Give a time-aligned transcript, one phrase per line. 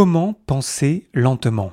[0.00, 1.72] Comment penser lentement?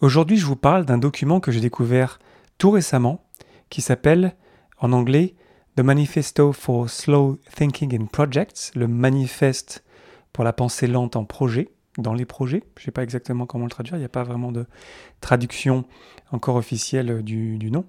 [0.00, 2.18] Aujourd'hui, je vous parle d'un document que j'ai découvert
[2.58, 3.24] tout récemment
[3.70, 4.34] qui s'appelle
[4.80, 5.36] en anglais
[5.76, 9.84] The Manifesto for Slow Thinking in Projects, le manifeste
[10.32, 11.68] pour la pensée lente en projet,
[11.98, 12.64] dans les projets.
[12.74, 14.66] Je ne sais pas exactement comment le traduire, il n'y a pas vraiment de
[15.20, 15.84] traduction
[16.32, 17.84] encore officielle du, du nom.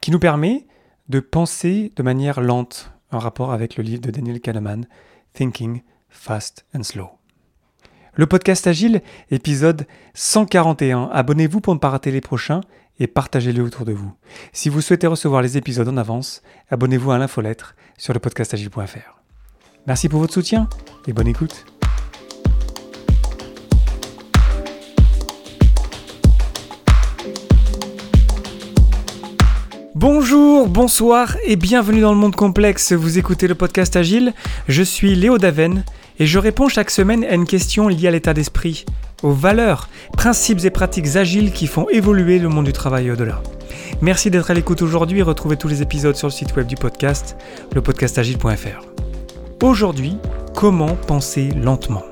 [0.00, 0.66] Qui nous permet
[1.10, 4.86] de penser de manière lente en rapport avec le livre de Daniel Kahneman,
[5.34, 7.10] Thinking Fast and Slow.
[8.18, 9.84] Le podcast Agile, épisode
[10.14, 11.10] 141.
[11.12, 12.62] Abonnez-vous pour ne pas rater les prochains
[12.98, 14.10] et partagez-le autour de vous.
[14.54, 19.20] Si vous souhaitez recevoir les épisodes en avance, abonnez-vous à l'infolettre sur le podcastagile.fr.
[19.86, 20.66] Merci pour votre soutien
[21.06, 21.66] et bonne écoute.
[29.94, 32.92] Bonjour, bonsoir et bienvenue dans le monde complexe.
[32.92, 34.32] Vous écoutez le podcast Agile.
[34.68, 35.84] Je suis Léo Daven
[36.18, 38.84] et je réponds chaque semaine à une question liée à l'état d'esprit,
[39.22, 43.42] aux valeurs, principes et pratiques agiles qui font évoluer le monde du travail au-delà.
[44.00, 46.76] Merci d'être à l'écoute aujourd'hui et retrouvez tous les épisodes sur le site web du
[46.76, 47.36] podcast,
[47.74, 48.86] lepodcastagile.fr.
[49.62, 50.16] Aujourd'hui,
[50.54, 52.02] comment penser lentement?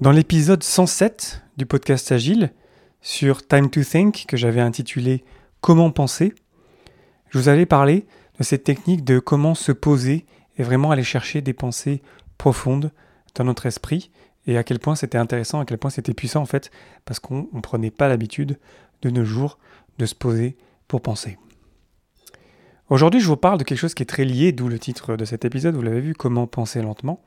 [0.00, 2.52] Dans l'épisode 107 du podcast Agile,
[3.00, 5.24] sur Time to Think, que j'avais intitulé
[5.62, 6.34] Comment penser,
[7.34, 8.06] je vous avais parlé
[8.38, 10.24] de cette technique de comment se poser
[10.56, 12.00] et vraiment aller chercher des pensées
[12.38, 12.92] profondes
[13.34, 14.12] dans notre esprit
[14.46, 16.70] et à quel point c'était intéressant, à quel point c'était puissant en fait,
[17.04, 18.56] parce qu'on ne prenait pas l'habitude
[19.02, 19.58] de nos jours
[19.98, 21.36] de se poser pour penser.
[22.88, 25.24] Aujourd'hui, je vous parle de quelque chose qui est très lié, d'où le titre de
[25.24, 27.20] cet épisode, vous l'avez vu, comment penser lentement,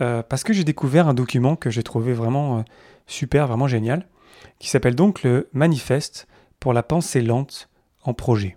[0.00, 2.62] euh, parce que j'ai découvert un document que j'ai trouvé vraiment euh,
[3.06, 4.08] super, vraiment génial,
[4.58, 6.26] qui s'appelle donc le Manifeste
[6.58, 7.68] pour la pensée lente
[8.02, 8.56] en projet.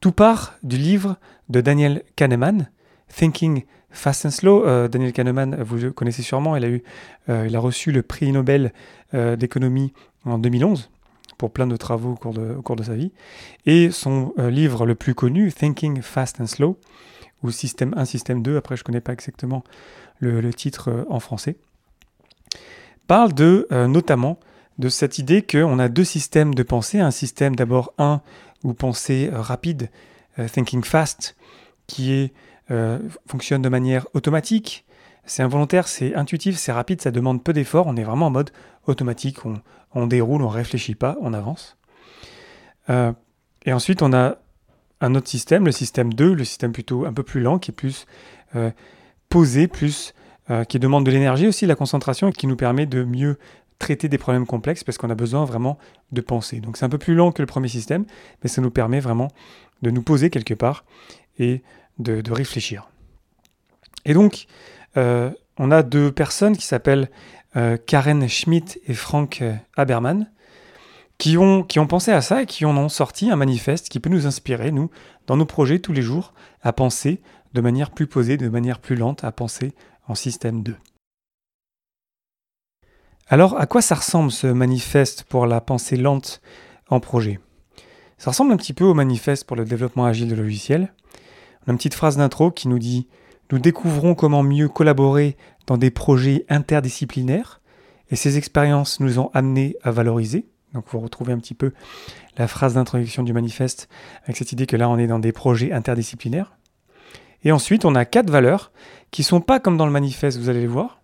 [0.00, 1.18] Tout part du livre
[1.50, 2.70] de Daniel Kahneman,
[3.14, 4.64] Thinking Fast and Slow.
[4.64, 6.82] Euh, Daniel Kahneman, vous le connaissez sûrement, il a, eu,
[7.28, 8.72] euh, il a reçu le prix Nobel
[9.12, 9.92] euh, d'économie
[10.24, 10.88] en 2011
[11.36, 13.12] pour plein de travaux au cours de, au cours de sa vie.
[13.66, 16.78] Et son livre le plus connu, Thinking Fast and Slow,
[17.42, 19.64] ou Système 1, Système 2, après je ne connais pas exactement
[20.18, 21.56] le, le titre en français,
[23.06, 24.38] parle de, notamment
[24.80, 28.22] de cette idée qu'on a deux systèmes de pensée, un système d'abord 1
[28.64, 29.90] ou pensée euh, rapide,
[30.38, 31.36] euh, thinking fast,
[31.86, 32.32] qui est,
[32.70, 34.86] euh, fonctionne de manière automatique.
[35.26, 37.86] C'est involontaire, c'est intuitif, c'est rapide, ça demande peu d'efforts.
[37.86, 38.50] On est vraiment en mode
[38.86, 39.38] automatique,
[39.94, 41.76] on, déroule, on réfléchit pas, on avance.
[42.88, 44.38] et ensuite, on a
[45.00, 47.74] un autre système, le système 2, le système plutôt un peu plus lent, qui est
[47.74, 48.06] plus
[49.28, 50.14] posé, plus
[50.68, 53.38] qui demande de l'énergie aussi, la concentration, et qui nous permet de mieux
[53.80, 55.76] traiter des problèmes complexes parce qu'on a besoin vraiment
[56.12, 56.60] de penser.
[56.60, 58.04] Donc c'est un peu plus lent que le premier système,
[58.44, 59.28] mais ça nous permet vraiment
[59.82, 60.84] de nous poser quelque part
[61.40, 61.62] et
[61.98, 62.88] de, réfléchir.
[64.04, 64.46] Et donc,
[64.96, 67.10] euh, on a deux personnes qui s'appellent
[67.56, 69.42] euh, Karen Schmidt et Frank
[69.76, 70.30] Haberman,
[71.18, 74.00] qui ont, qui ont pensé à ça et qui en ont sorti un manifeste qui
[74.00, 74.90] peut nous inspirer, nous,
[75.26, 77.20] dans nos projets tous les jours, à penser
[77.52, 79.74] de manière plus posée, de manière plus lente, à penser
[80.08, 80.76] en système 2.
[83.32, 86.40] Alors, à quoi ça ressemble ce manifeste pour la pensée lente
[86.88, 87.38] en projet?
[88.18, 90.92] Ça ressemble un petit peu au manifeste pour le développement agile de logiciels.
[91.62, 93.06] On a une petite phrase d'intro qui nous dit
[93.52, 95.36] Nous découvrons comment mieux collaborer
[95.68, 97.60] dans des projets interdisciplinaires
[98.10, 100.46] et ces expériences nous ont amenés à valoriser.
[100.74, 101.70] Donc vous retrouvez un petit peu
[102.36, 103.88] la phrase d'introduction du manifeste
[104.24, 106.56] avec cette idée que là on est dans des projets interdisciplinaires.
[107.44, 108.72] Et ensuite on a quatre valeurs
[109.12, 111.00] qui sont pas comme dans le manifeste, vous allez les voir,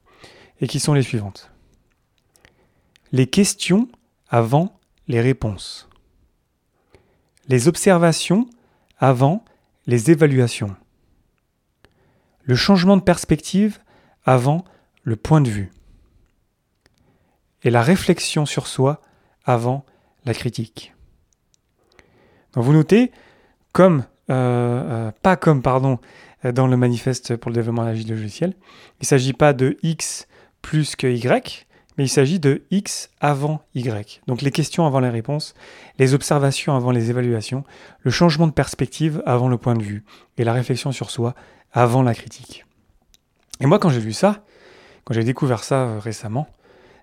[0.60, 1.52] et qui sont les suivantes
[3.12, 3.88] les questions
[4.28, 4.78] avant
[5.08, 5.88] les réponses,
[7.48, 8.48] les observations
[8.98, 9.44] avant
[9.86, 10.74] les évaluations,
[12.42, 13.78] le changement de perspective
[14.24, 14.64] avant
[15.02, 15.70] le point de vue,
[17.62, 19.00] et la réflexion sur soi
[19.44, 19.84] avant
[20.24, 20.92] la critique.
[22.52, 23.12] Donc vous notez,
[23.72, 25.98] comme, euh, euh, pas comme, pardon,
[26.44, 28.54] dans le manifeste pour le développement agile logiciel,
[29.00, 30.26] il ne s'agit pas de X
[30.62, 31.65] plus que Y,
[31.96, 34.22] mais il s'agit de X avant Y.
[34.26, 35.54] Donc les questions avant les réponses,
[35.98, 37.64] les observations avant les évaluations,
[38.00, 40.04] le changement de perspective avant le point de vue,
[40.38, 41.34] et la réflexion sur soi
[41.72, 42.64] avant la critique.
[43.60, 44.44] Et moi quand j'ai lu ça,
[45.04, 46.46] quand j'ai découvert ça euh, récemment,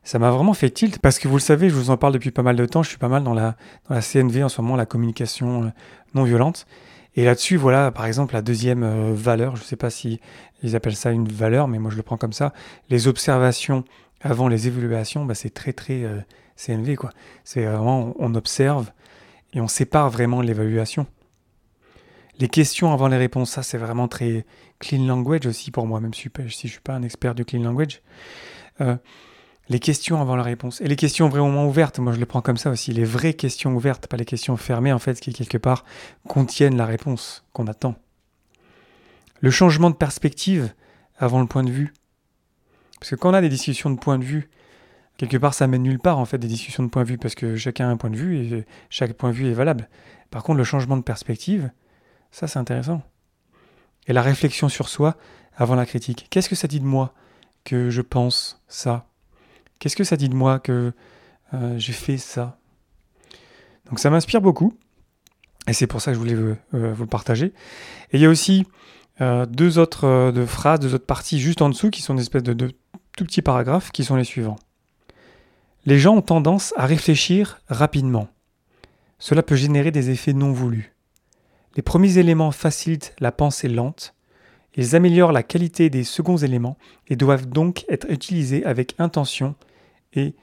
[0.04, 2.32] ça m'a vraiment fait tilt, parce que vous le savez, je vous en parle depuis
[2.32, 3.56] pas mal de temps, je suis pas mal dans la,
[3.88, 5.68] dans la CNV en ce moment, la communication euh,
[6.14, 6.68] non violente.
[7.16, 10.20] Et là-dessus, voilà, par exemple, la deuxième euh, valeur, je ne sais pas si
[10.62, 12.54] ils appellent ça une valeur, mais moi je le prends comme ça,
[12.90, 13.84] les observations
[14.24, 16.20] avant les évaluations, bah, c'est très très euh,
[16.56, 17.12] CNV quoi.
[17.44, 18.92] C'est vraiment on observe
[19.54, 21.06] et on sépare vraiment l'évaluation.
[22.40, 24.46] Les questions avant les réponses, ça c'est vraiment très
[24.80, 27.62] clean language aussi pour moi, même si je ne suis pas un expert du clean
[27.62, 28.02] language.
[28.82, 28.96] Euh,
[29.70, 30.82] les questions avant la réponse.
[30.82, 32.92] Et les questions vraiment ouvertes, moi je le prends comme ça aussi.
[32.92, 35.86] Les vraies questions ouvertes, pas les questions fermées en fait, qui quelque part
[36.28, 37.96] contiennent la réponse qu'on attend.
[39.40, 40.74] Le changement de perspective
[41.18, 41.94] avant le point de vue.
[43.04, 44.50] Parce que quand on a des discussions de point de vue,
[45.18, 47.36] quelque part ça mène nulle part en fait des discussions de point de vue parce
[47.36, 49.90] que chacun a un point de vue et chaque point de vue est valable.
[50.32, 51.70] Par contre le changement de perspective,
[52.32, 53.02] ça c'est intéressant.
[54.08, 55.18] Et la réflexion sur soi
[55.58, 56.28] avant la critique.
[56.30, 57.14] Qu'est-ce que ça dit de moi
[57.66, 59.06] que je pense ça?
[59.80, 60.94] Qu'est-ce que ça dit de moi que
[61.54, 62.58] euh, j'ai fait ça?
[63.90, 64.78] Donc ça m'inspire beaucoup.
[65.68, 67.48] Et c'est pour ça que je voulais vous, euh, le partager.
[68.14, 68.66] Et il y a aussi
[69.22, 72.44] euh, deux autres de phrases, deux autres parties juste en dessous qui sont des espèces
[72.44, 72.72] de,
[73.16, 74.58] tout petits paragraphes qui sont les suivants.
[75.86, 78.28] Les gens ont tendance à réfléchir rapidement.
[79.20, 80.94] Cela peut générer des effets non voulus.
[81.76, 84.14] Les premiers éléments facilitent la pensée lente
[84.76, 86.78] ils améliorent la qualité des seconds éléments
[87.08, 89.56] et doivent donc être utilisés avec intention
[90.14, 90.34] et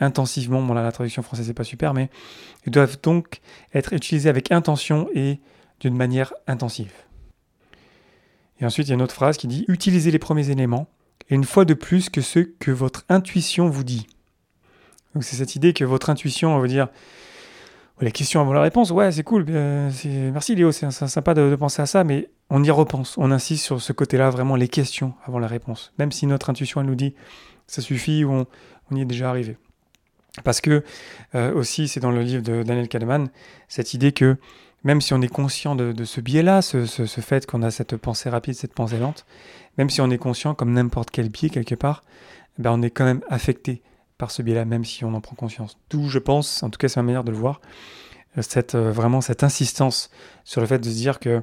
[0.00, 0.62] intensivement.
[0.62, 2.10] Bon là la traduction française n'est pas super, mais
[2.66, 3.40] ils doivent donc
[3.74, 5.40] être utilisés avec intention et
[5.80, 6.92] d'une manière intensive.
[8.62, 10.88] Et ensuite il y a une autre phrase qui dit utilisez les premiers éléments
[11.28, 14.06] et une fois de plus que ce que votre intuition vous dit.
[15.14, 16.88] Donc c'est cette idée que votre intuition, on va dire,
[18.00, 19.90] les questions avant la réponse, ouais, c'est cool, euh,
[20.32, 23.80] merci Léo, c'est sympa de, penser à ça, mais on y repense, on insiste sur
[23.80, 27.14] ce côté-là, vraiment les questions avant la réponse, même si notre intuition elle nous dit
[27.66, 28.32] ça suffit ou
[28.90, 29.56] on, y est déjà arrivé.
[30.44, 30.82] Parce que
[31.34, 33.28] euh, aussi, c'est dans le livre de Daniel Kahneman,
[33.68, 34.36] cette idée que
[34.84, 38.54] même si on est conscient de, ce biais-là, ce, fait qu'on a cette pensée rapide,
[38.54, 39.24] cette pensée lente,
[39.78, 42.02] même si on est conscient, comme n'importe quel biais quelque part,
[42.58, 43.82] ben on est quand même affecté
[44.18, 45.78] par ce biais-là, même si on en prend conscience.
[45.90, 47.60] D'où je pense, en tout cas c'est ma manière de le voir,
[48.38, 50.10] euh, cette, euh, vraiment cette insistance
[50.44, 51.42] sur le fait de se dire que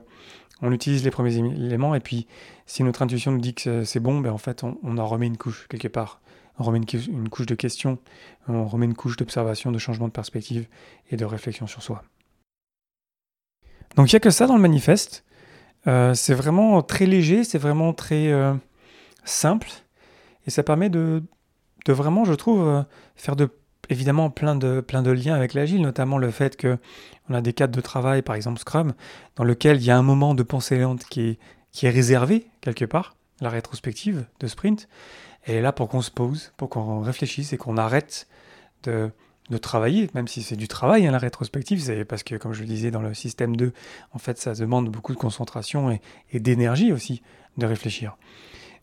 [0.62, 2.28] on utilise les premiers éléments et puis
[2.66, 5.38] si notre intuition nous dit que c'est bon, ben en fait on, en remet une
[5.38, 6.22] couche quelque part.
[6.62, 8.00] On remet une, couche de questions,
[8.50, 10.68] on remet une couche d'observation, de changement de perspective
[11.10, 12.04] et de réflexion sur soi.
[13.96, 15.24] Donc il n'y a que ça dans le manifeste.
[15.88, 18.32] Euh, c'est vraiment très léger, c'est vraiment très
[19.24, 19.70] simple
[20.50, 21.22] et ça permet de,
[21.88, 22.82] vraiment, je trouve, euh,
[23.16, 23.50] faire de
[23.90, 26.80] évidemment plein de, liens avec l'agile, notamment le fait que
[27.30, 28.94] on a des cadres de travail, par exemple Scrum,
[29.36, 31.40] dans lequel il y a un moment de pensée lente qui est,
[31.72, 34.88] qui est réservé quelque part, la rétrospective de sprint,
[35.46, 38.28] et là pour qu'on se pose, pour qu'on réfléchisse et qu'on arrête
[38.84, 39.12] de,
[39.50, 42.68] de, travailler, même si c'est du travail, hein, la rétrospective, parce que, comme je le
[42.68, 43.74] disais dans le système 2,
[44.14, 45.92] en fait, ça demande beaucoup de concentration
[46.32, 47.22] et, d'énergie aussi
[47.58, 48.18] de réfléchir.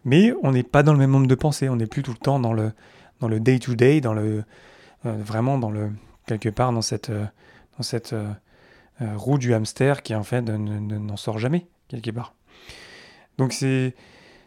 [0.05, 2.19] Mais on n'est pas dans le même monde de pensée, on n'est plus tout le
[2.19, 2.73] temps dans le
[3.21, 4.45] dans le day to day, dans le
[5.07, 5.91] euh, vraiment dans le
[6.27, 7.27] quelque part dans cette euh,
[8.13, 12.35] euh, roue du hamster qui en fait n'en sort jamais quelque part.
[13.39, 13.95] Donc c'est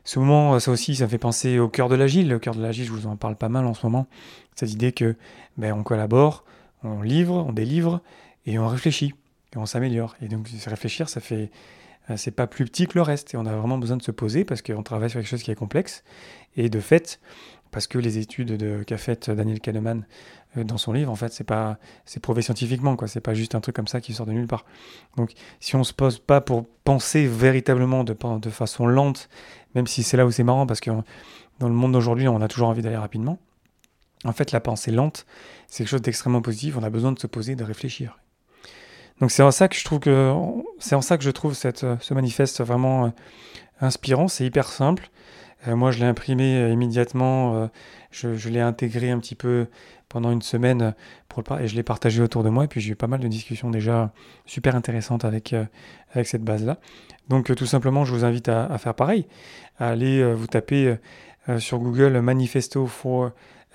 [0.04, 2.30] ce moment, ça aussi, ça fait penser au cœur de l'agile.
[2.30, 4.08] Le cœur de l'agile, je vous en parle pas mal en ce moment.
[4.60, 5.16] Cette idée que
[5.58, 6.44] ben, on collabore,
[6.84, 8.02] on livre, on délivre
[8.46, 9.14] et on réfléchit
[9.54, 10.18] et on s'améliore.
[10.22, 11.50] Et donc réfléchir, ça fait
[12.10, 13.34] euh, c'est pas plus petit que le reste.
[13.34, 15.52] Et on a vraiment besoin de se poser parce qu'on travaille sur quelque chose qui
[15.52, 16.04] est complexe.
[16.58, 17.22] Et de fait,
[17.72, 20.06] parce que les études qu'a faites Daniel Kahneman
[20.58, 23.08] euh, dans son livre, en fait, c'est pas c'est prouvé scientifiquement, quoi.
[23.08, 24.66] C'est pas juste un truc comme ça qui sort de nulle part.
[25.16, 25.32] Donc,
[25.62, 29.30] si on se pose pas pour penser véritablement de, de façon lente,
[29.74, 30.92] même si c'est là où c'est marrant, parce que
[31.60, 33.38] dans le monde d'aujourd'hui, on a toujours envie d'aller rapidement.
[34.26, 35.26] En fait, la pensée lente,
[35.68, 36.76] c'est quelque chose d'extrêmement positif.
[36.78, 38.20] On a besoin de se poser, de réfléchir.
[39.20, 40.34] Donc c'est en ça que je trouve que
[40.80, 43.10] c'est en ça que je trouve cette, ce manifeste vraiment euh,
[43.82, 44.28] inspirant.
[44.28, 45.10] C'est hyper simple.
[45.68, 47.70] Euh, moi, je l'ai imprimé euh, immédiatement.
[48.12, 49.68] je, l'ai intégré un petit peu
[50.08, 50.96] pendant une semaine
[51.28, 52.66] pour le, et je l'ai partagé autour de moi.
[52.66, 54.12] Et puis j'ai eu pas mal de discussions déjà
[54.46, 55.54] super intéressantes avec,
[56.14, 56.78] avec cette base-là.
[57.28, 59.28] Donc tout simplement, je vous invite à, à faire pareil.
[59.78, 60.98] À aller vous taper
[61.60, 63.32] sur Google Manifesto for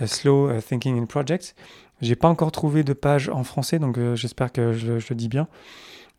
[0.07, 1.55] Slow Thinking in Projects.
[2.01, 5.29] J'ai pas encore trouvé de page en français, donc euh, j'espère que je, le dis
[5.29, 5.49] bien.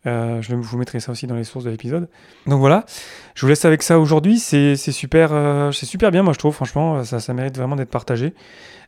[0.08, 2.10] Euh, je vous mettrai ça aussi dans les sources de l'épisode.
[2.46, 2.86] Donc voilà,
[3.34, 4.39] je vous laisse avec ça aujourd'hui.
[4.39, 6.53] C'est super, euh, c'est super bien, moi je trouve.
[6.53, 8.34] Franchement, ça, mérite vraiment d'être partagé.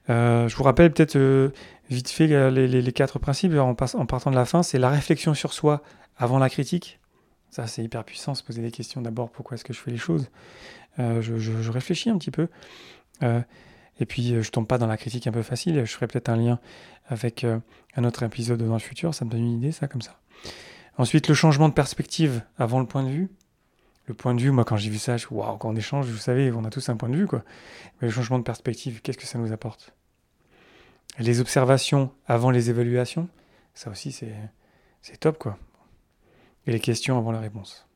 [0.08, 1.52] je vous rappelle peut-être
[1.90, 4.64] vite fait les, quatre principes en, partant de la fin.
[4.64, 5.82] C'est la réflexion sur soi
[6.18, 7.00] avant la critique.
[7.50, 8.36] Ça, c'est hyper puissant.
[8.36, 9.30] Se poser des questions d'abord.
[9.32, 10.30] Pourquoi est-ce que je fais les choses?
[10.98, 12.48] Je, réfléchis un petit peu.
[14.00, 15.84] Et puis, euh, je tombe pas dans la critique un peu facile.
[15.86, 16.60] Je ferai peut-être un lien
[17.08, 17.60] avec euh,
[17.96, 19.14] un autre épisode dans le futur.
[19.14, 20.20] Ça me donne une idée, ça, comme ça.
[20.98, 23.30] Ensuite, le changement de perspective avant le point de vue.
[24.06, 26.18] Le point de vue, moi, quand j'ai vu ça, je waouh, quand on échange, vous
[26.18, 27.44] savez, on a tous un point de vue, quoi.
[28.00, 29.94] Mais le changement de perspective, qu'est-ce que ça nous apporte?
[31.20, 33.28] Les observations avant les évaluations,
[33.74, 35.58] ça aussi, c'est top, quoi.
[36.66, 37.87] et les questions avant la réponse.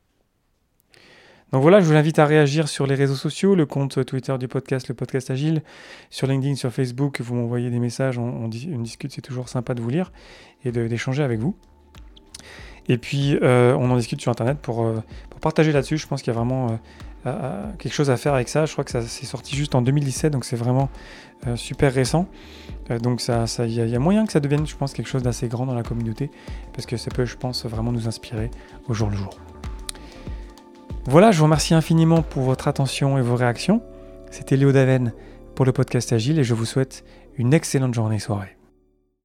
[1.52, 4.48] Donc voilà, je vous invite à réagir sur les réseaux sociaux, le compte Twitter du
[4.48, 5.64] podcast, le podcast Agile,
[6.10, 9.90] sur LinkedIn, sur Facebook, vous m'envoyez des messages, on, discute, c'est toujours sympa de vous
[9.90, 10.14] lire
[10.64, 11.54] et d'échanger avec vous.
[12.88, 15.04] Et puis, euh, on en discute sur Internet pour, euh,
[15.42, 15.98] partager là-dessus.
[15.98, 16.80] Je pense qu'il y a vraiment
[17.26, 18.66] euh, quelque chose à faire avec ça.
[18.66, 20.90] Je crois que ça s'est sorti juste en 2017, donc c'est vraiment
[21.56, 22.28] super récent.
[23.02, 23.22] donc
[23.60, 25.84] il y, a moyen que ça devienne, je pense, quelque chose d'assez grand dans la
[25.84, 26.30] communauté,
[26.74, 28.52] parce que ça peut, je pense, vraiment nous inspirer
[28.88, 29.32] au jour le jour.
[31.06, 33.82] Voilà, je vous remercie infiniment pour votre attention et vos réactions.
[34.30, 35.14] C'était Léo Daven
[35.56, 37.04] pour le podcast Agile et je vous souhaite
[37.38, 38.56] une excellente journée et soirée.